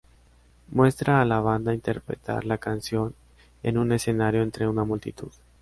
[0.71, 3.13] Muestra a la banda interpretar la canción
[3.61, 5.31] en un escenario entre una multitud.